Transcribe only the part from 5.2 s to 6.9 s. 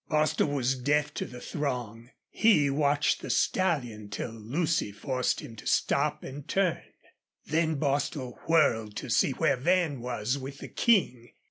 him to stop and turn.